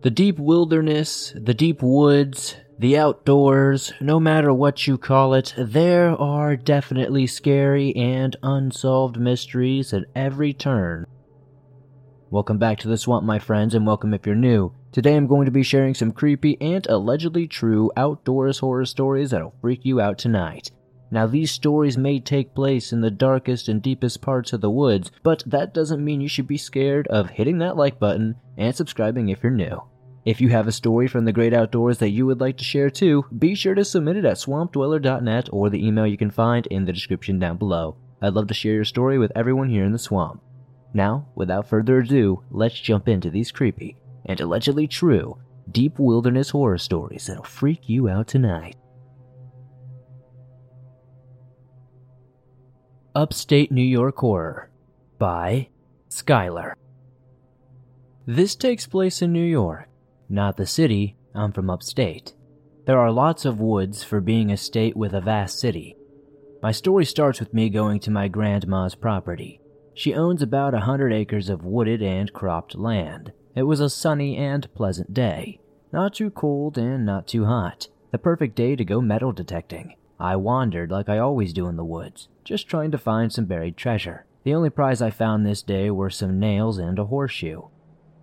[0.00, 6.10] The deep wilderness, the deep woods, the outdoors, no matter what you call it, there
[6.10, 11.04] are definitely scary and unsolved mysteries at every turn.
[12.30, 14.72] Welcome back to the swamp, my friends, and welcome if you're new.
[14.92, 19.56] Today I'm going to be sharing some creepy and allegedly true outdoors horror stories that'll
[19.60, 20.70] freak you out tonight.
[21.10, 25.10] Now, these stories may take place in the darkest and deepest parts of the woods,
[25.22, 29.28] but that doesn't mean you should be scared of hitting that like button and subscribing
[29.28, 29.82] if you're new.
[30.24, 32.90] If you have a story from the great outdoors that you would like to share
[32.90, 36.84] too, be sure to submit it at swampdweller.net or the email you can find in
[36.84, 37.96] the description down below.
[38.20, 40.42] I'd love to share your story with everyone here in the swamp.
[40.92, 45.38] Now, without further ado, let's jump into these creepy and allegedly true
[45.70, 48.76] deep wilderness horror stories that'll freak you out tonight.
[53.18, 54.70] Upstate New York Horror
[55.18, 55.70] by
[56.08, 56.74] Skylar.
[58.28, 59.88] This takes place in New York,
[60.28, 62.34] not the city, I'm from upstate.
[62.86, 65.96] There are lots of woods for being a state with a vast city.
[66.62, 69.60] My story starts with me going to my grandma's property.
[69.94, 73.32] She owns about a hundred acres of wooded and cropped land.
[73.56, 75.58] It was a sunny and pleasant day.
[75.92, 77.88] Not too cold and not too hot.
[78.12, 79.96] The perfect day to go metal detecting.
[80.20, 83.76] I wandered like I always do in the woods, just trying to find some buried
[83.76, 84.24] treasure.
[84.44, 87.62] The only prize I found this day were some nails and a horseshoe.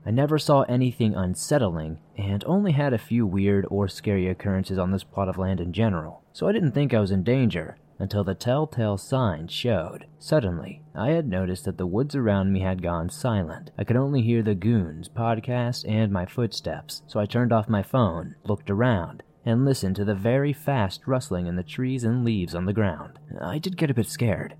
[0.05, 4.91] I never saw anything unsettling, and only had a few weird or scary occurrences on
[4.91, 8.23] this plot of land in general, so I didn't think I was in danger until
[8.23, 10.05] the telltale signs showed.
[10.19, 13.71] Suddenly, I had noticed that the woods around me had gone silent.
[13.77, 17.81] I could only hear the goons, podcast, and my footsteps, so I turned off my
[17.81, 22.55] phone, looked around, and listened to the very fast rustling in the trees and leaves
[22.55, 23.19] on the ground.
[23.39, 24.55] I did get a bit scared,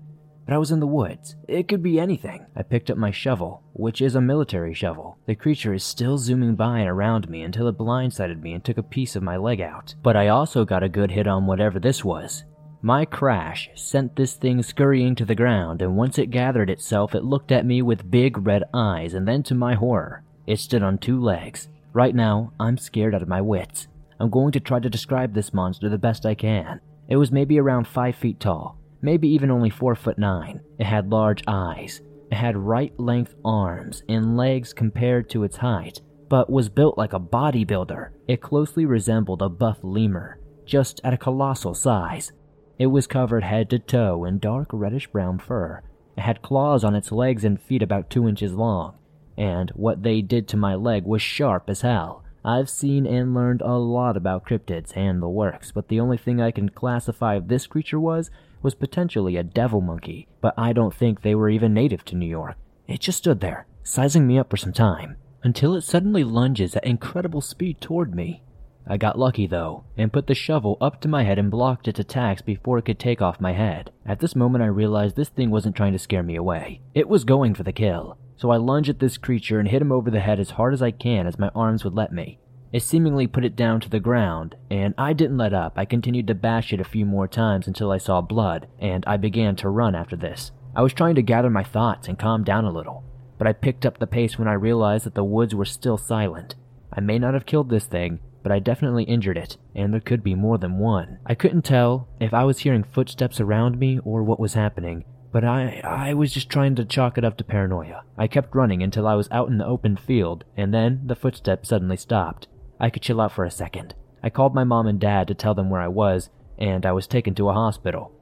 [0.46, 1.34] but I was in the woods.
[1.48, 2.46] It could be anything.
[2.54, 5.18] I picked up my shovel, which is a military shovel.
[5.26, 8.78] The creature is still zooming by and around me until it blindsided me and took
[8.78, 9.94] a piece of my leg out.
[10.02, 12.44] But I also got a good hit on whatever this was.
[12.82, 17.24] My crash sent this thing scurrying to the ground, and once it gathered itself, it
[17.24, 20.98] looked at me with big red eyes, and then to my horror, it stood on
[20.98, 21.68] two legs.
[21.92, 23.88] Right now, I'm scared out of my wits.
[24.18, 26.80] I'm going to try to describe this monster the best I can.
[27.08, 30.60] It was maybe around 5 feet tall, maybe even only 4 foot 9.
[30.78, 32.00] It had large eyes.
[32.30, 37.12] It had right length arms and legs compared to its height, but was built like
[37.12, 38.10] a bodybuilder.
[38.26, 42.32] It closely resembled a buff lemur, just at a colossal size.
[42.78, 45.82] It was covered head to toe in dark reddish brown fur.
[46.16, 48.96] It had claws on its legs and feet about 2 inches long,
[49.38, 52.24] and what they did to my leg was sharp as hell.
[52.46, 56.40] I've seen and learned a lot about cryptids and the works, but the only thing
[56.40, 58.30] I can classify this creature was
[58.62, 62.28] was potentially a devil monkey, but I don't think they were even native to New
[62.28, 62.54] York.
[62.86, 66.84] It just stood there, sizing me up for some time, until it suddenly lunges at
[66.84, 68.44] incredible speed toward me.
[68.86, 71.98] I got lucky though, and put the shovel up to my head and blocked its
[71.98, 73.90] attacks before it could take off my head.
[74.06, 76.80] At this moment, I realized this thing wasn't trying to scare me away.
[76.94, 78.18] It was going for the kill.
[78.36, 80.82] So I lunge at this creature and hit him over the head as hard as
[80.82, 82.38] I can as my arms would let me.
[82.72, 85.78] It seemingly put it down to the ground, and I didn't let up.
[85.78, 89.16] I continued to bash it a few more times until I saw blood, and I
[89.16, 90.50] began to run after this.
[90.74, 93.02] I was trying to gather my thoughts and calm down a little,
[93.38, 96.54] but I picked up the pace when I realized that the woods were still silent.
[96.92, 100.22] I may not have killed this thing, but I definitely injured it, and there could
[100.22, 101.18] be more than one.
[101.24, 105.04] I couldn't tell if I was hearing footsteps around me or what was happening,
[105.36, 108.04] but I, I was just trying to chalk it up to paranoia.
[108.16, 111.68] I kept running until I was out in the open field, and then the footsteps
[111.68, 112.48] suddenly stopped.
[112.80, 113.94] I could chill out for a second.
[114.22, 117.06] I called my mom and dad to tell them where I was, and I was
[117.06, 118.12] taken to a hospital.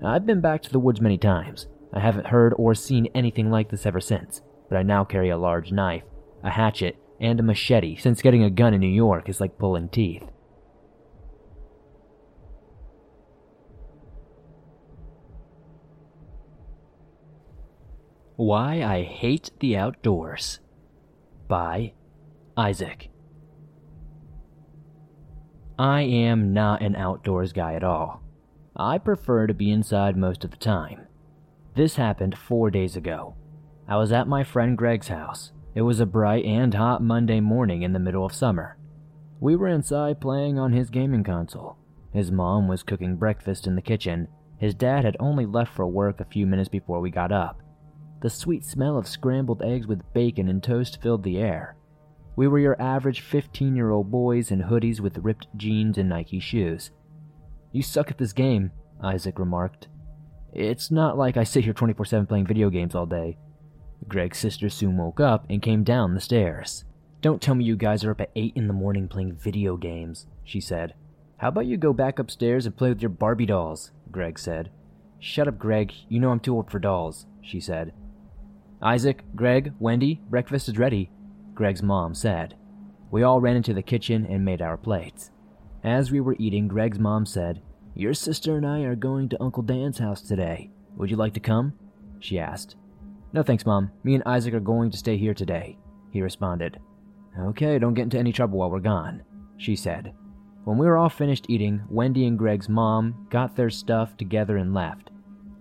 [0.00, 1.66] I've been back to the woods many times.
[1.92, 5.36] I haven't heard or seen anything like this ever since, but I now carry a
[5.36, 6.04] large knife,
[6.44, 9.88] a hatchet, and a machete since getting a gun in New York is like pulling
[9.88, 10.22] teeth.
[18.40, 20.60] Why I Hate the Outdoors
[21.46, 21.92] by
[22.56, 23.10] Isaac.
[25.78, 28.22] I am not an outdoors guy at all.
[28.74, 31.06] I prefer to be inside most of the time.
[31.74, 33.34] This happened four days ago.
[33.86, 35.52] I was at my friend Greg's house.
[35.74, 38.78] It was a bright and hot Monday morning in the middle of summer.
[39.38, 41.76] We were inside playing on his gaming console.
[42.14, 44.28] His mom was cooking breakfast in the kitchen.
[44.56, 47.60] His dad had only left for work a few minutes before we got up.
[48.20, 51.76] The sweet smell of scrambled eggs with bacon and toast filled the air.
[52.36, 56.40] We were your average 15 year old boys in hoodies with ripped jeans and Nike
[56.40, 56.90] shoes.
[57.72, 58.72] You suck at this game,
[59.02, 59.88] Isaac remarked.
[60.52, 63.38] It's not like I sit here 24 7 playing video games all day.
[64.08, 66.84] Greg's sister soon woke up and came down the stairs.
[67.20, 70.26] Don't tell me you guys are up at 8 in the morning playing video games,
[70.42, 70.94] she said.
[71.36, 73.92] How about you go back upstairs and play with your Barbie dolls?
[74.10, 74.70] Greg said.
[75.18, 75.92] Shut up, Greg.
[76.08, 77.92] You know I'm too old for dolls, she said.
[78.82, 81.10] Isaac, Greg, Wendy, breakfast is ready,
[81.54, 82.56] Greg's mom said.
[83.10, 85.30] We all ran into the kitchen and made our plates.
[85.84, 87.60] As we were eating, Greg's mom said,
[87.94, 90.70] Your sister and I are going to Uncle Dan's house today.
[90.96, 91.74] Would you like to come?
[92.20, 92.76] She asked.
[93.34, 93.90] No thanks, Mom.
[94.02, 95.76] Me and Isaac are going to stay here today,
[96.10, 96.78] he responded.
[97.38, 99.22] Okay, don't get into any trouble while we're gone,
[99.58, 100.14] she said.
[100.64, 104.72] When we were all finished eating, Wendy and Greg's mom got their stuff together and
[104.72, 105.10] left.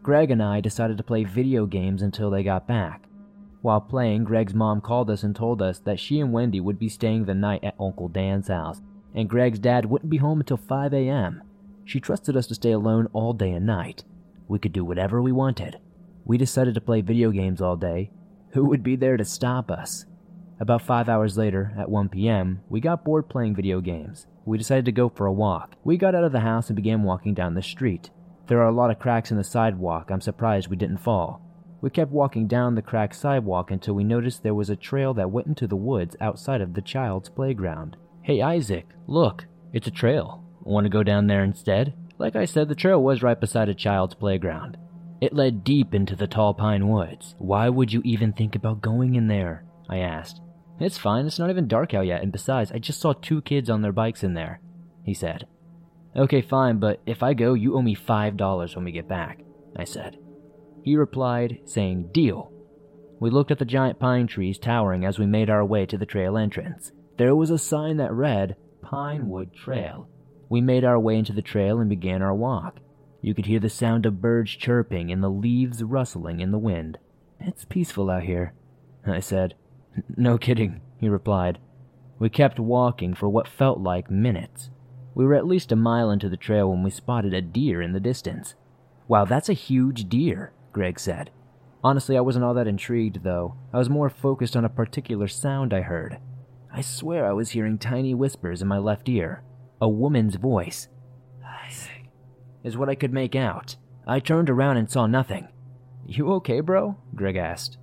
[0.02, 3.09] Greg and I decided to play video games until they got back.
[3.62, 6.88] While playing, Greg's mom called us and told us that she and Wendy would be
[6.88, 8.82] staying the night at Uncle Dan's house,
[9.14, 11.44] and Greg's dad wouldn't be home until 5 a.m.
[11.84, 14.06] She trusted us to stay alone all day and night.
[14.48, 15.78] We could do whatever we wanted.
[16.24, 18.12] We decided to play video games all day.
[18.52, 20.06] Who would be there to stop us?
[20.60, 24.28] About five hours later, at 1 p.m., we got bored playing video games.
[24.46, 25.76] We decided to go for a walk.
[25.84, 28.10] We got out of the house and began walking down the street.
[28.48, 30.10] There are a lot of cracks in the sidewalk.
[30.10, 31.42] I'm surprised we didn't fall.
[31.82, 35.32] We kept walking down the cracked sidewalk until we noticed there was a trail that
[35.32, 37.96] went into the woods outside of the child's playground.
[38.22, 40.44] Hey, Isaac, look, it's a trail.
[40.62, 41.94] Want to go down there instead?
[42.18, 44.78] Like I said, the trail was right beside a child's playground.
[45.22, 47.36] It led deep into the tall pine woods.
[47.38, 49.64] Why would you even think about going in there?
[49.90, 50.42] I asked.
[50.80, 53.70] It's fine, it's not even dark out yet, and besides, I just saw two kids
[53.70, 54.62] on their bikes in there,
[55.04, 55.46] he said.
[56.16, 59.40] Okay, fine, but if I go, you owe me $5 when we get back,
[59.76, 60.18] I said.
[60.84, 62.52] He replied, saying, Deal.
[63.20, 66.06] We looked at the giant pine trees towering as we made our way to the
[66.06, 66.92] trail entrance.
[67.18, 70.08] There was a sign that read, Pinewood Trail.
[70.48, 72.80] We made our way into the trail and began our walk.
[73.22, 76.98] You could hear the sound of birds chirping and the leaves rustling in the wind.
[77.40, 78.54] It's peaceful out here,
[79.06, 79.56] I said.
[80.16, 81.60] No kidding, he replied.
[82.20, 84.70] We kept walking for what felt like minutes.
[85.14, 87.94] We were at least a mile into the trail when we spotted a deer in
[87.94, 88.56] the distance.
[89.08, 91.32] Wow, that's a huge deer, Greg said.
[91.84, 93.56] Honestly, I wasn't all that intrigued, though.
[93.74, 96.20] I was more focused on a particular sound I heard.
[96.72, 99.44] I swear I was hearing tiny whispers in my left ear.
[99.82, 100.90] A woman's voice.
[101.66, 102.10] Isaac,
[102.64, 103.78] is what I could make out.
[104.06, 105.48] I turned around and saw nothing.
[106.06, 106.98] You okay, bro?
[107.16, 107.78] Greg asked.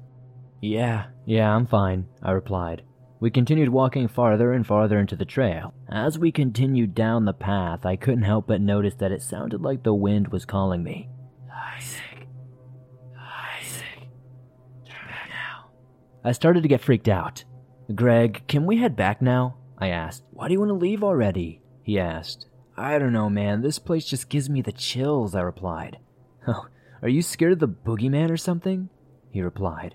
[0.60, 2.82] Yeah, yeah, I'm fine, I replied.
[3.18, 5.72] We continued walking farther and farther into the trail.
[5.88, 9.82] As we continued down the path, I couldn't help but notice that it sounded like
[9.82, 11.08] the wind was calling me.
[11.50, 12.05] Isaac.
[16.26, 17.44] I started to get freaked out.
[17.94, 19.58] Greg, can we head back now?
[19.78, 20.24] I asked.
[20.32, 21.60] Why do you want to leave already?
[21.84, 22.46] He asked.
[22.76, 23.62] I don't know, man.
[23.62, 25.98] This place just gives me the chills, I replied.
[26.48, 26.66] Oh,
[27.02, 28.88] are you scared of the boogeyman or something?
[29.30, 29.94] He replied.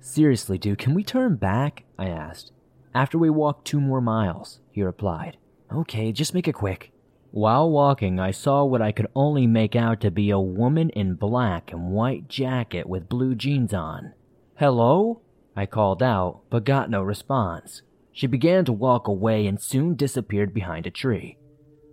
[0.00, 1.84] Seriously, dude, can we turn back?
[1.98, 2.50] I asked.
[2.92, 5.36] After we walked two more miles, he replied.
[5.72, 6.90] Okay, just make it quick.
[7.30, 11.14] While walking, I saw what I could only make out to be a woman in
[11.14, 14.14] black and white jacket with blue jeans on.
[14.56, 15.20] Hello?
[15.56, 17.82] I called out, but got no response.
[18.12, 21.38] She began to walk away and soon disappeared behind a tree.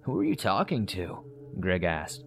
[0.03, 1.19] Who are you talking to?
[1.59, 2.23] Greg asked.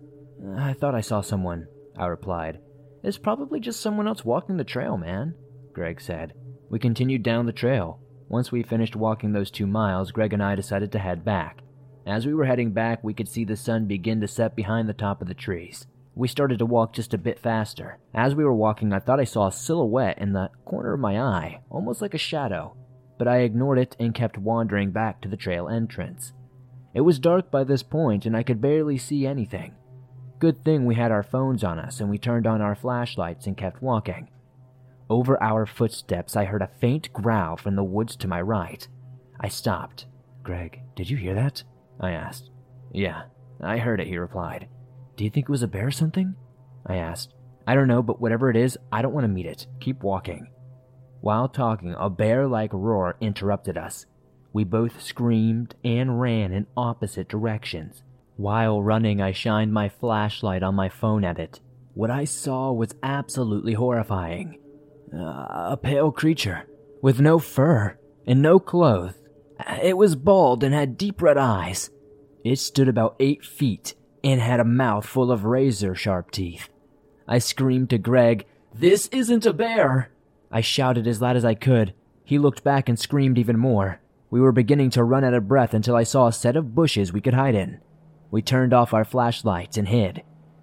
[0.57, 2.61] I thought I saw someone, I replied.
[3.03, 5.35] It's probably just someone else walking the trail, man.
[5.73, 6.35] Greg said.
[6.71, 8.01] We continued down the trail.
[8.29, 11.63] Once we finished walking those two miles, Greg and I decided to head back.
[12.07, 14.93] As we were heading back, we could see the sun begin to set behind the
[14.93, 15.87] top of the trees.
[16.17, 17.99] We started to walk just a bit faster.
[18.15, 21.21] As we were walking, I thought I saw a silhouette in the corner of my
[21.21, 22.77] eye, almost like a shadow,
[23.19, 26.33] but I ignored it and kept wandering back to the trail entrance.
[26.95, 29.75] It was dark by this point, and I could barely see anything.
[30.39, 33.57] Good thing we had our phones on us, and we turned on our flashlights and
[33.57, 34.29] kept walking.
[35.11, 38.87] Over our footsteps, I heard a faint growl from the woods to my right.
[39.41, 40.07] I stopped.
[40.45, 41.65] Greg, did you hear that?
[41.99, 42.51] I asked.
[42.93, 43.25] Yeah,
[43.61, 44.69] I heard it, he replied.
[45.17, 46.35] Do you think it was a bear or something?
[46.87, 47.35] I asked.
[47.67, 49.67] I don't know, but whatever it is, I don't want to meet it.
[49.81, 50.49] Keep walking.
[51.21, 54.07] While talking, a bear like roar interrupted us.
[54.53, 58.03] We both screamed and ran in opposite directions.
[58.37, 61.61] While running, I shined my flashlight on my phone at it.
[61.95, 64.59] What I saw was absolutely horrifying.
[65.13, 66.67] Uh, a pale creature,
[67.01, 69.15] with no fur and no clothes.
[69.83, 71.91] It was bald and had deep red eyes.
[72.45, 73.95] It stood about eight feet
[74.25, 76.69] and had a mouth full of razor sharp teeth.
[77.29, 80.11] I screamed to Greg, This isn't a bear!
[80.51, 81.95] I shouted as loud as I could.
[82.25, 84.01] He looked back and screamed even more.
[84.31, 87.13] We were beginning to run out of breath until I saw a set of bushes
[87.13, 87.81] we could hide in.
[88.31, 90.23] We turned off our flashlights and hid.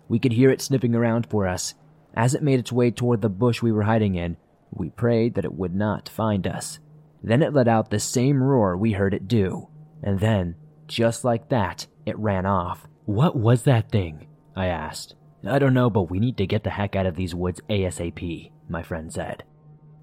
[0.10, 1.75] We could hear it sniffing around for us.
[2.13, 4.38] As it made its way toward the bush we were hiding in,
[4.72, 6.80] we prayed that it would not find us.
[7.24, 9.68] Then it let out the same roar we heard it do.
[10.01, 10.56] And then,
[10.88, 12.88] just like that, it ran off.
[13.12, 14.27] What was that thing?
[14.56, 15.15] I asked.
[15.46, 18.51] I don't know, but we need to get the heck out of these woods ASAP,
[18.70, 19.44] my friend said.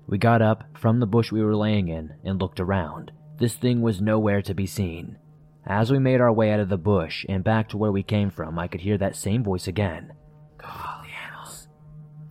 [0.07, 3.11] We got up from the bush we were laying in and looked around.
[3.39, 5.17] This thing was nowhere to be seen.
[5.65, 8.29] As we made our way out of the bush and back to where we came
[8.29, 10.13] from, I could hear that same voice again.
[10.59, 11.69] Go follow the animals.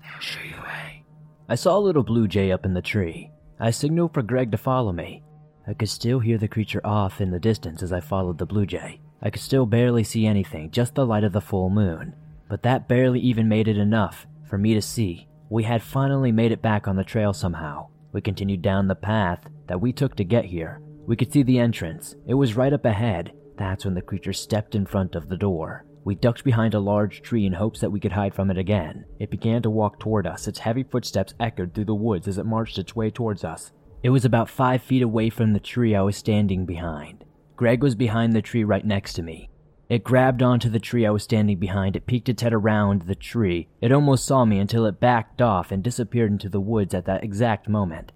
[0.04, 1.04] They'll show you the way.
[1.50, 3.32] I saw a little blue jay up in the tree.
[3.60, 5.24] I signaled for Greg to follow me.
[5.66, 8.68] I could still hear the creature off in the distance as I followed the blue
[8.68, 9.02] jay.
[9.22, 12.16] I could still barely see anything, just the light of the full moon.
[12.50, 15.28] But that barely even made it enough for me to see.
[15.50, 17.88] We had finally made it back on the trail somehow.
[18.12, 20.82] We continued down the path that we took to get here.
[21.06, 22.16] We could see the entrance.
[22.26, 23.34] It was right up ahead.
[23.58, 25.86] That's when the creature stepped in front of the door.
[26.04, 29.06] We ducked behind a large tree in hopes that we could hide from it again.
[29.20, 30.48] It began to walk toward us.
[30.48, 33.72] Its heavy footsteps echoed through the woods as it marched its way towards us.
[34.04, 37.26] It was about five feet away from the tree I was standing behind.
[37.58, 39.50] Greg was behind the tree right next to me.
[39.90, 41.96] It grabbed onto the tree I was standing behind.
[41.96, 43.68] It peeked its head around the tree.
[43.82, 47.24] It almost saw me until it backed off and disappeared into the woods at that
[47.24, 48.12] exact moment.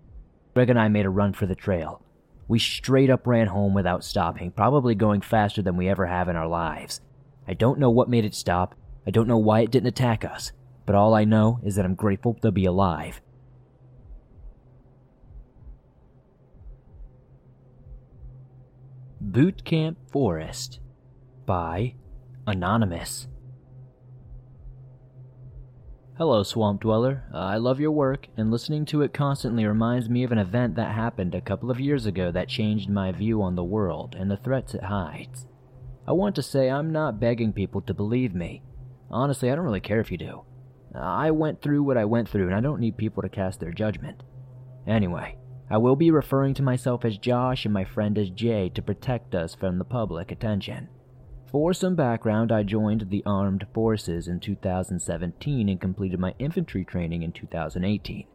[0.54, 2.04] Greg and I made a run for the trail.
[2.48, 6.36] We straight up ran home without stopping, probably going faster than we ever have in
[6.36, 7.02] our lives.
[7.48, 8.76] I don't know what made it stop.
[9.08, 10.52] I don't know why it didn't attack us.
[10.86, 13.22] But all I know is that I'm grateful to be alive.
[19.24, 20.80] Boot Camp Forest
[21.46, 21.94] by
[22.48, 23.28] Anonymous.
[26.18, 27.26] Hello, Swamp Dweller.
[27.32, 30.74] Uh, I love your work, and listening to it constantly reminds me of an event
[30.76, 34.30] that happened a couple of years ago that changed my view on the world and
[34.30, 35.46] the threats it hides.
[36.08, 38.64] I want to say I'm not begging people to believe me.
[39.12, 40.42] Honestly, I don't really care if you do.
[40.96, 43.72] I went through what I went through, and I don't need people to cast their
[43.72, 44.24] judgment.
[44.88, 45.38] Anyway,
[45.72, 49.34] I will be referring to myself as Josh and my friend as Jay to protect
[49.34, 50.90] us from the public attention.
[51.50, 57.24] For some background, I joined the armed forces in 2017 and completed my infantry training
[57.24, 58.26] in 2018.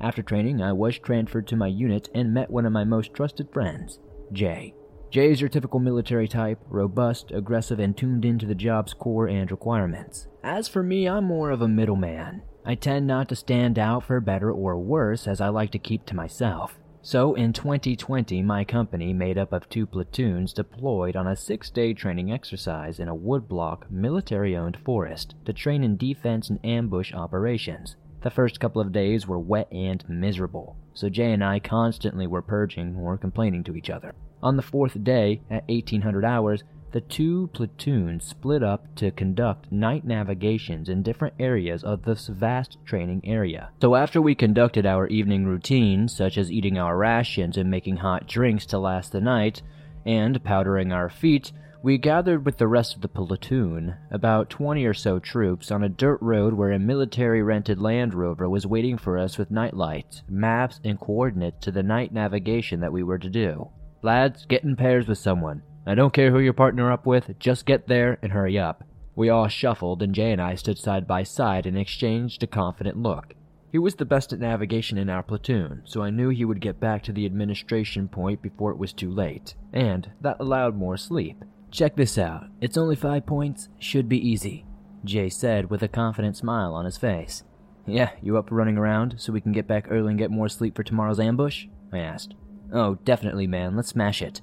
[0.00, 3.52] After training, I was transferred to my unit and met one of my most trusted
[3.52, 3.98] friends,
[4.32, 4.72] Jay.
[5.10, 9.50] Jay is your typical military type, robust, aggressive, and tuned into the job's core and
[9.50, 10.28] requirements.
[10.44, 12.42] As for me, I'm more of a middleman.
[12.64, 16.04] I tend not to stand out for better or worse as I like to keep
[16.06, 16.78] to myself.
[17.02, 21.94] So in 2020, my company, made up of two platoons, deployed on a six day
[21.94, 27.96] training exercise in a woodblock, military owned forest to train in defense and ambush operations.
[28.22, 32.42] The first couple of days were wet and miserable, so Jay and I constantly were
[32.42, 34.14] purging or complaining to each other.
[34.42, 40.04] On the fourth day, at 1800 hours, the two platoons split up to conduct night
[40.04, 43.70] navigations in different areas of this vast training area.
[43.80, 48.26] So after we conducted our evening routines, such as eating our rations and making hot
[48.26, 49.62] drinks to last the night,
[50.04, 54.92] and powdering our feet, we gathered with the rest of the platoon, about 20 or
[54.92, 59.16] so troops, on a dirt road where a military rented Land Rover was waiting for
[59.16, 63.70] us with nightlights, maps, and coordinates to the night navigation that we were to do.
[64.02, 65.62] Lads, get in pairs with someone.
[65.86, 68.84] I don't care who you partner up with, just get there and hurry up.
[69.16, 72.96] We all shuffled, and Jay and I stood side by side and exchanged a confident
[72.96, 73.34] look.
[73.72, 76.80] He was the best at navigation in our platoon, so I knew he would get
[76.80, 81.44] back to the administration point before it was too late, and that allowed more sleep.
[81.70, 82.46] Check this out.
[82.60, 84.64] It's only five points, should be easy,
[85.04, 87.44] Jay said with a confident smile on his face.
[87.86, 90.76] Yeah, you up running around so we can get back early and get more sleep
[90.76, 91.66] for tomorrow's ambush?
[91.92, 92.34] I asked.
[92.72, 93.76] Oh, definitely, man.
[93.76, 94.40] Let's smash it.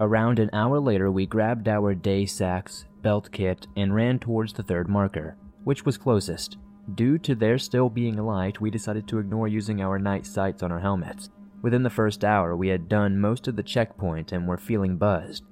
[0.00, 4.62] Around an hour later, we grabbed our day sacks, belt kit, and ran towards the
[4.62, 6.56] third marker, which was closest.
[6.94, 10.70] Due to there still being light, we decided to ignore using our night sights on
[10.70, 11.30] our helmets.
[11.62, 15.42] Within the first hour, we had done most of the checkpoint and were feeling buzzed.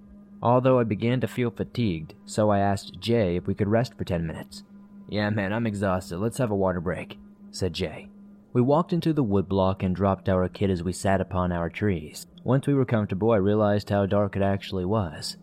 [0.41, 4.05] Although I began to feel fatigued, so I asked Jay if we could rest for
[4.05, 4.63] 10 minutes.
[5.09, 6.19] Yeah, man, I'm exhausted.
[6.19, 7.19] Let's have a water break,
[7.51, 8.09] said Jay.
[8.53, 12.27] We walked into the woodblock and dropped our kit as we sat upon our trees.
[12.47, 15.37] Once we were comfortable, I realized how dark it actually was.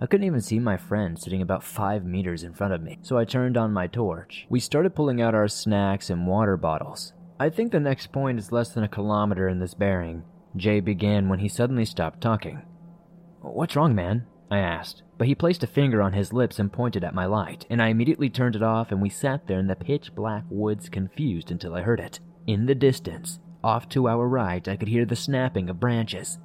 [0.00, 3.16] I couldn't even see my friend sitting about five meters in front of me, so
[3.16, 4.44] I turned on my torch.
[4.50, 7.12] We started pulling out our snacks and water bottles.
[7.38, 10.24] I think the next point is less than a kilometer in this bearing.
[10.56, 12.62] Jay began when he suddenly stopped talking.
[13.40, 14.26] What's wrong, man?
[14.50, 17.66] I asked, but he placed a finger on his lips and pointed at my light,
[17.70, 20.88] and I immediately turned it off and we sat there in the pitch black woods
[20.88, 22.18] confused until I heard it.
[22.48, 26.38] In the distance, off to our right, I could hear the snapping of branches.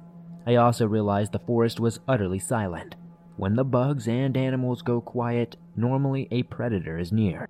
[0.46, 2.96] I also realized the forest was utterly silent.
[3.36, 7.48] When the bugs and animals go quiet, normally a predator is near.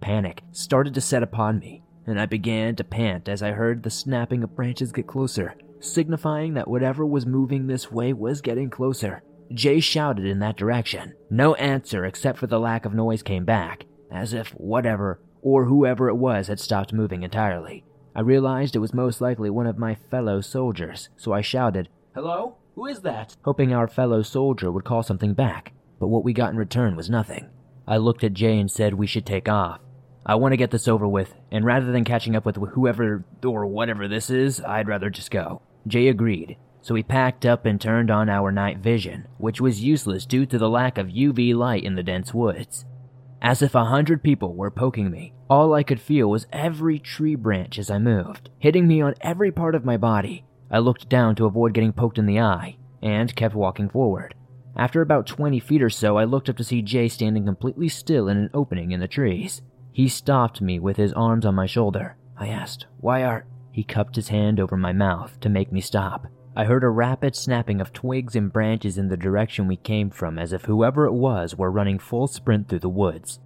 [0.00, 3.90] Panic started to set upon me, and I began to pant as I heard the
[3.90, 5.54] snapping of branches get closer.
[5.80, 9.22] signifying that whatever was moving this way was getting closer.
[9.52, 11.14] Jay shouted in that direction.
[11.30, 16.08] No answer except for the lack of noise came back, as if whatever or whoever
[16.08, 17.84] it was had stopped moving entirely.
[18.14, 22.56] I realized it was most likely one of my fellow soldiers, so I shouted, Hello?
[22.76, 23.36] Who is that?
[23.44, 27.10] Hoping our fellow soldier would call something back, but what we got in return was
[27.10, 27.50] nothing.
[27.86, 29.80] I looked at Jay and said we should take off.
[30.24, 33.66] I want to get this over with, and rather than catching up with whoever or
[33.66, 35.60] whatever this is, I'd rather just go.
[35.86, 40.24] Jay agreed, so we packed up and turned on our night vision, which was useless
[40.24, 42.86] due to the lack of UV light in the dense woods.
[43.42, 47.34] As if a hundred people were poking me, all I could feel was every tree
[47.34, 50.46] branch as I moved, hitting me on every part of my body.
[50.70, 54.34] I looked down to avoid getting poked in the eye, and kept walking forward.
[54.76, 58.28] After about 20 feet or so, I looked up to see Jay standing completely still
[58.28, 59.62] in an opening in the trees.
[59.92, 62.16] He stopped me with his arms on my shoulder.
[62.36, 63.46] I asked, Why are.
[63.72, 66.26] He cupped his hand over my mouth to make me stop.
[66.54, 70.38] I heard a rapid snapping of twigs and branches in the direction we came from,
[70.38, 73.38] as if whoever it was were running full sprint through the woods.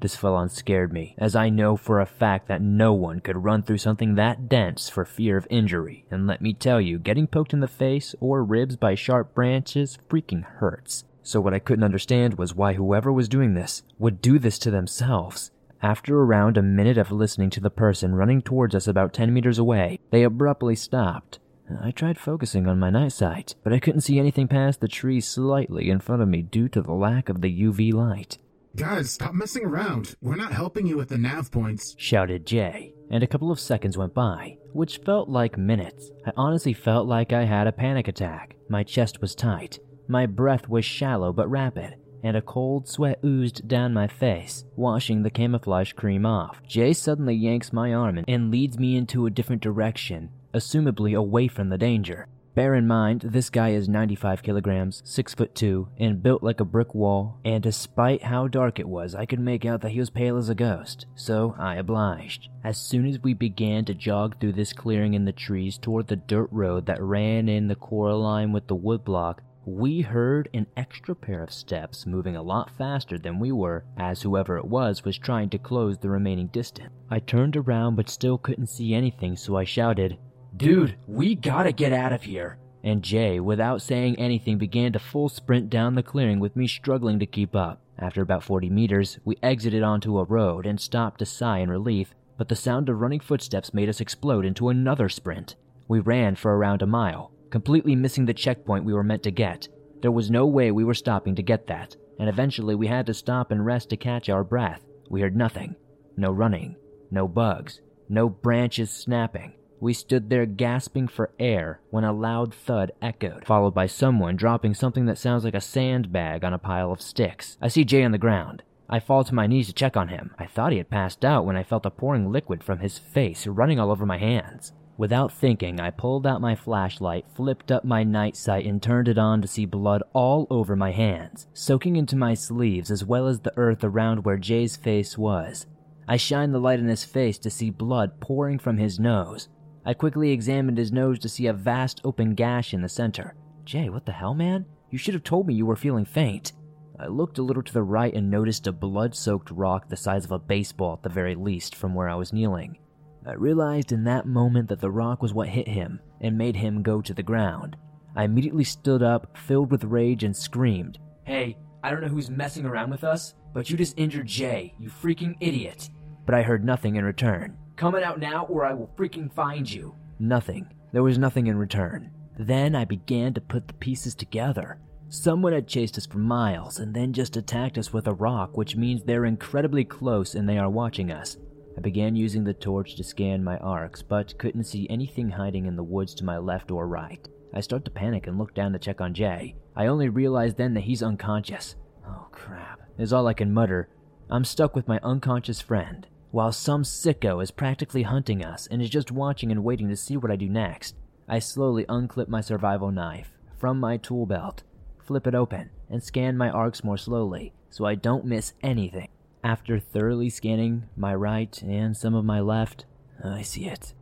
[0.00, 3.44] This full on scared me, as I know for a fact that no one could
[3.44, 7.26] run through something that dense for fear of injury, and let me tell you, getting
[7.26, 11.04] poked in the face or ribs by sharp branches freaking hurts.
[11.22, 14.70] So, what I couldn't understand was why whoever was doing this would do this to
[14.70, 15.50] themselves.
[15.82, 19.58] After around a minute of listening to the person running towards us about 10 meters
[19.58, 21.38] away, they abruptly stopped.
[21.82, 25.26] I tried focusing on my night sight, but I couldn't see anything past the trees
[25.26, 28.38] slightly in front of me due to the lack of the UV light.
[28.76, 30.16] Guys, stop messing around.
[30.20, 33.96] We're not helping you with the nav points, shouted Jay, and a couple of seconds
[33.96, 36.10] went by, which felt like minutes.
[36.26, 38.54] I honestly felt like I had a panic attack.
[38.68, 39.78] My chest was tight,
[40.08, 45.22] my breath was shallow but rapid, and a cold sweat oozed down my face, washing
[45.22, 46.60] the camouflage cream off.
[46.68, 51.70] Jay suddenly yanks my arm and leads me into a different direction, assumably away from
[51.70, 52.28] the danger.
[52.56, 56.64] Bear in mind, this guy is 95 kilograms, 6 foot 2, and built like a
[56.64, 60.08] brick wall, and despite how dark it was, I could make out that he was
[60.08, 62.48] pale as a ghost, so I obliged.
[62.64, 66.16] As soon as we began to jog through this clearing in the trees toward the
[66.16, 71.42] dirt road that ran in the line with the woodblock, we heard an extra pair
[71.42, 75.50] of steps moving a lot faster than we were, as whoever it was was trying
[75.50, 76.94] to close the remaining distance.
[77.10, 80.16] I turned around but still couldn't see anything, so I shouted,
[80.56, 82.58] Dude, we gotta get out of here.
[82.82, 87.18] And Jay, without saying anything, began to full sprint down the clearing with me struggling
[87.18, 87.82] to keep up.
[87.98, 92.14] After about 40 meters, we exited onto a road and stopped to sigh in relief,
[92.38, 95.56] but the sound of running footsteps made us explode into another sprint.
[95.88, 99.68] We ran for around a mile, completely missing the checkpoint we were meant to get.
[100.00, 103.14] There was no way we were stopping to get that, and eventually we had to
[103.14, 104.80] stop and rest to catch our breath.
[105.10, 105.76] We heard nothing.
[106.16, 106.76] No running.
[107.10, 107.80] No bugs.
[108.08, 109.54] No branches snapping.
[109.78, 114.74] We stood there gasping for air when a loud thud echoed, followed by someone dropping
[114.74, 117.58] something that sounds like a sandbag on a pile of sticks.
[117.60, 118.62] I see Jay on the ground.
[118.88, 120.34] I fall to my knees to check on him.
[120.38, 123.46] I thought he had passed out when I felt a pouring liquid from his face
[123.46, 124.72] running all over my hands.
[124.96, 129.18] Without thinking, I pulled out my flashlight, flipped up my night sight, and turned it
[129.18, 133.40] on to see blood all over my hands, soaking into my sleeves as well as
[133.40, 135.66] the earth around where Jay's face was.
[136.08, 139.48] I shined the light in his face to see blood pouring from his nose.
[139.86, 143.36] I quickly examined his nose to see a vast open gash in the center.
[143.64, 144.66] Jay, what the hell, man?
[144.90, 146.52] You should have told me you were feeling faint.
[146.98, 150.24] I looked a little to the right and noticed a blood soaked rock the size
[150.24, 152.78] of a baseball at the very least from where I was kneeling.
[153.24, 156.82] I realized in that moment that the rock was what hit him and made him
[156.82, 157.76] go to the ground.
[158.16, 162.64] I immediately stood up, filled with rage, and screamed, Hey, I don't know who's messing
[162.66, 165.90] around with us, but you just injured Jay, you freaking idiot.
[166.24, 167.56] But I heard nothing in return.
[167.76, 169.94] Coming out now or I will freaking find you.
[170.18, 170.72] Nothing.
[170.92, 172.10] There was nothing in return.
[172.38, 174.78] Then I began to put the pieces together.
[175.10, 178.76] Someone had chased us for miles and then just attacked us with a rock, which
[178.76, 181.36] means they're incredibly close and they are watching us.
[181.76, 185.76] I began using the torch to scan my arcs, but couldn't see anything hiding in
[185.76, 187.28] the woods to my left or right.
[187.52, 189.54] I start to panic and look down to check on Jay.
[189.76, 191.76] I only realize then that he's unconscious.
[192.08, 193.90] Oh crap, is all I can mutter.
[194.30, 198.90] I'm stuck with my unconscious friend, while some sicko is practically hunting us and is
[198.90, 200.94] just watching and waiting to see what I do next.
[201.26, 204.62] I slowly unclip my survival knife from my tool belt,
[205.02, 209.08] flip it open, and scan my arcs more slowly so I don't miss anything.
[209.42, 212.84] After thoroughly scanning my right and some of my left,
[213.24, 213.94] I see it.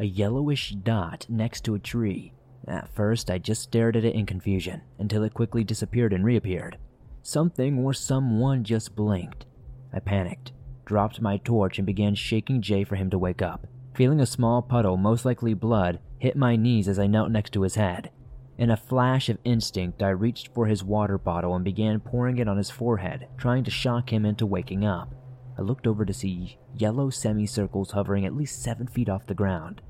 [0.00, 2.32] A yellowish dot next to a tree.
[2.66, 6.78] At first, I just stared at it in confusion until it quickly disappeared and reappeared.
[7.22, 9.46] Something or someone just blinked.
[9.92, 10.50] I panicked,
[10.86, 13.66] dropped my torch, and began shaking Jay for him to wake up.
[13.94, 17.62] Feeling a small puddle, most likely blood, hit my knees as I knelt next to
[17.62, 18.10] his head.
[18.58, 22.48] In a flash of instinct, I reached for his water bottle and began pouring it
[22.48, 25.14] on his forehead, trying to shock him into waking up.
[25.58, 29.82] I looked over to see yellow semicircles hovering at least seven feet off the ground.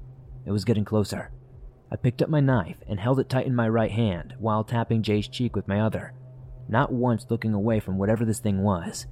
[0.44, 1.30] It was getting closer.
[1.90, 5.02] I picked up my knife and held it tight in my right hand while tapping
[5.02, 6.14] Jay's cheek with my other,
[6.68, 9.06] not once looking away from whatever this thing was.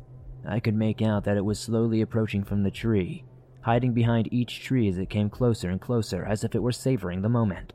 [0.46, 3.24] I could make out that it was slowly approaching from the tree,
[3.62, 7.22] hiding behind each tree as it came closer and closer, as if it were savoring
[7.22, 7.72] the moment.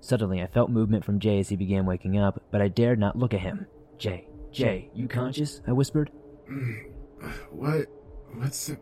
[0.00, 3.18] Suddenly, I felt movement from Jay as he began waking up, but I dared not
[3.18, 3.66] look at him.
[3.98, 5.62] Jay, Jay, you conscious?
[5.66, 6.10] I whispered.
[7.50, 7.86] What?
[8.34, 8.78] What's it?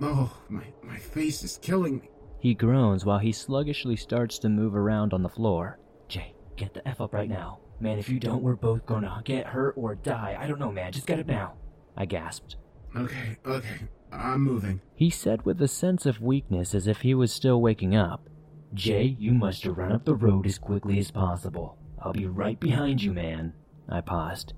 [0.00, 2.10] Oh, my, my face is killing me.
[2.40, 5.78] He groans while he sluggishly starts to move around on the floor.
[6.08, 7.60] Jay, get the F up right now.
[7.78, 10.36] Man, if you don't, we're both gonna get hurt or die.
[10.38, 10.92] I don't know, man.
[10.92, 11.54] Just get up now.
[11.96, 12.56] I gasped.
[12.96, 13.80] Okay, okay,
[14.10, 14.80] I'm moving.
[14.94, 18.28] He said with a sense of weakness as if he was still waking up.
[18.72, 21.76] Jay, you must run up the road as quickly as possible.
[22.00, 23.52] I'll be right behind you, man.
[23.88, 24.54] I paused.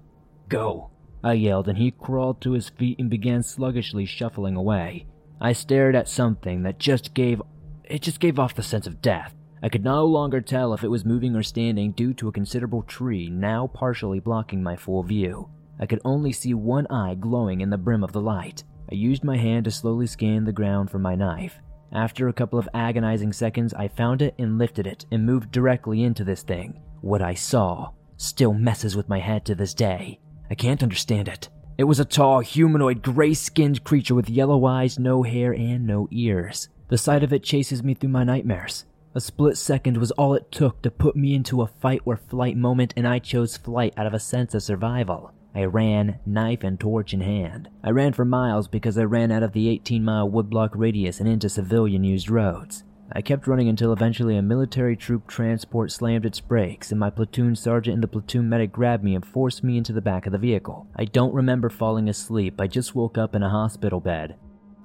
[0.48, 0.90] Go,
[1.22, 5.06] I yelled, and he crawled to his feet and began sluggishly shuffling away.
[5.40, 7.42] I stared at something that just gave
[7.84, 9.34] it just gave off the sense of death.
[9.62, 12.82] I could no longer tell if it was moving or standing due to a considerable
[12.82, 15.48] tree now partially blocking my full view.
[15.80, 18.64] I could only see one eye glowing in the brim of the light.
[18.90, 21.60] I used my hand to slowly scan the ground for my knife.
[21.92, 26.02] After a couple of agonizing seconds, I found it and lifted it and moved directly
[26.02, 26.80] into this thing.
[27.00, 30.20] What I saw still messes with my head to this day.
[30.50, 31.48] I can't understand it.
[31.78, 36.08] It was a tall, humanoid, gray skinned creature with yellow eyes, no hair, and no
[36.10, 36.68] ears.
[36.88, 38.84] The sight of it chases me through my nightmares.
[39.14, 42.56] A split second was all it took to put me into a fight or flight
[42.56, 45.32] moment, and I chose flight out of a sense of survival.
[45.58, 47.68] I ran, knife and torch in hand.
[47.82, 51.28] I ran for miles because I ran out of the 18 mile woodblock radius and
[51.28, 52.84] into civilian used roads.
[53.10, 57.56] I kept running until eventually a military troop transport slammed its brakes, and my platoon
[57.56, 60.38] sergeant and the platoon medic grabbed me and forced me into the back of the
[60.38, 60.86] vehicle.
[60.94, 64.36] I don't remember falling asleep, I just woke up in a hospital bed.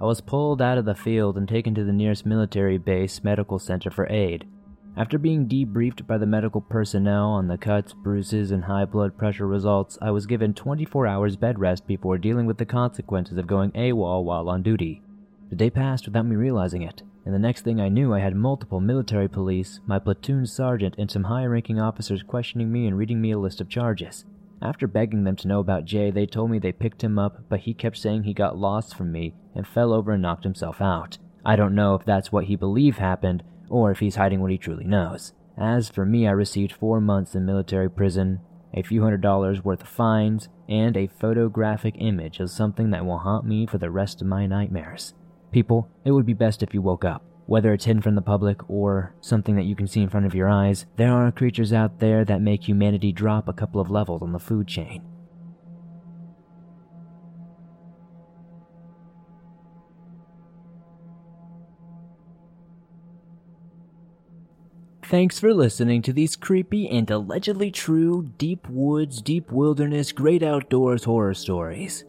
[0.02, 3.60] I was pulled out of the field and taken to the nearest military base medical
[3.60, 4.48] center for aid.
[4.96, 9.48] After being debriefed by the medical personnel on the cuts, bruises, and high blood pressure
[9.48, 13.72] results, I was given 24 hours bed rest before dealing with the consequences of going
[13.72, 15.02] AWOL while on duty.
[15.50, 18.36] The day passed without me realizing it, and the next thing I knew, I had
[18.36, 23.20] multiple military police, my platoon sergeant, and some high ranking officers questioning me and reading
[23.20, 24.26] me a list of charges.
[24.62, 27.62] After begging them to know about Jay, they told me they picked him up, but
[27.62, 31.18] he kept saying he got lost from me and fell over and knocked himself out.
[31.44, 34.58] I don't know if that's what he believed happened, or if he's hiding what he
[34.58, 35.34] truly knows.
[35.58, 38.40] As for me, I received four months in military prison,
[38.74, 43.20] a few hundred dollars worth of fines, and a photographic image of something that will
[43.20, 45.16] haunt me for the rest of my nightmares.
[45.52, 47.24] People, it would be best if you woke up.
[47.46, 50.36] Whether it's hidden from the public or something that you can see in front of
[50.36, 54.22] your eyes, there are creatures out there that make humanity drop a couple of levels
[54.22, 55.04] on the food chain.
[65.14, 71.04] Thanks for listening to these creepy and allegedly true deep woods, deep wilderness, great outdoors
[71.04, 72.04] horror stories.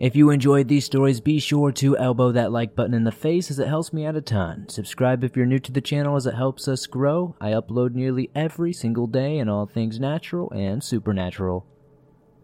[0.00, 3.52] If you enjoyed these stories, be sure to elbow that like button in the face
[3.52, 4.68] as it helps me out a ton.
[4.68, 7.36] Subscribe if you're new to the channel as it helps us grow.
[7.40, 11.64] I upload nearly every single day in all things natural and supernatural.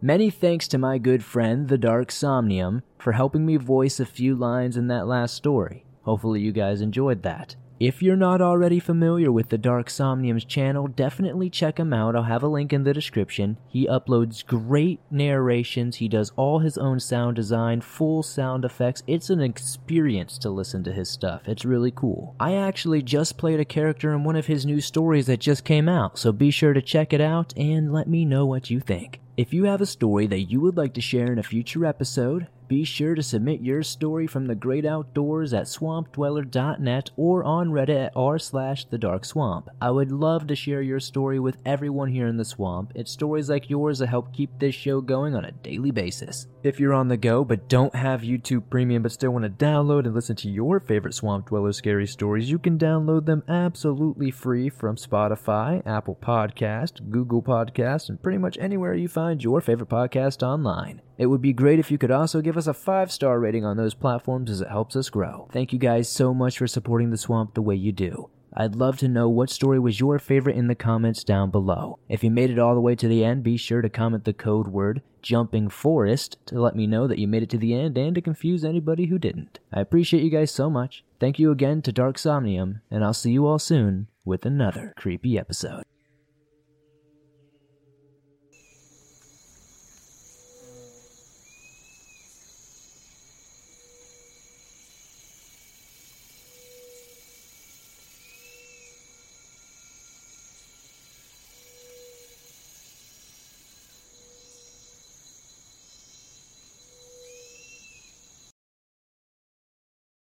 [0.01, 4.37] Many thanks to my good friend, the Dark Somnium, for helping me voice a few
[4.37, 5.87] lines in that last story.
[6.03, 7.57] Hopefully, you guys enjoyed that.
[7.85, 12.17] If you're not already familiar with the Dark Somnium's channel, definitely check him out.
[12.17, 13.59] I'll have a link in the description.
[13.69, 15.97] He uploads great narrations.
[15.97, 19.03] He does all his own sound design, full sound effects.
[19.07, 21.43] It's an experience to listen to his stuff.
[21.47, 22.35] It's really cool.
[22.41, 25.87] I actually just played a character in one of his new stories that just came
[25.87, 29.21] out, so be sure to check it out and let me know what you think.
[29.37, 32.47] If you have a story that you would like to share in a future episode,
[32.75, 38.07] be sure to submit your story from the great outdoors at swampdweller.net or on Reddit
[38.07, 39.69] at r slash the dark swamp.
[39.81, 42.91] I would love to share your story with everyone here in the swamp.
[42.97, 46.49] It's stories like yours that help keep this show going on a daily basis.
[46.65, 50.07] If you're on the go but don't have YouTube Premium but still want to download
[50.07, 54.69] and listen to your favorite Swamp Dweller scary stories, you can download them absolutely free
[54.69, 60.43] from Spotify, Apple Podcast, Google Podcast, and pretty much anywhere you find your favorite podcast
[60.43, 61.03] online.
[61.17, 63.77] It would be great if you could also give us a five star rating on
[63.77, 65.49] those platforms as it helps us grow.
[65.53, 68.31] Thank you guys so much for supporting the swamp the way you do.
[68.57, 71.99] I'd love to know what story was your favorite in the comments down below.
[72.09, 74.33] If you made it all the way to the end, be sure to comment the
[74.33, 77.97] code word jumping forest to let me know that you made it to the end
[77.97, 79.59] and to confuse anybody who didn't.
[79.73, 81.03] I appreciate you guys so much.
[81.19, 85.39] Thank you again to Dark Somnium, and I'll see you all soon with another creepy
[85.39, 85.83] episode.